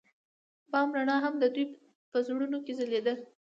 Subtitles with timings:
[0.63, 1.65] د بام رڼا هم د دوی
[2.11, 3.13] په زړونو کې ځلېده.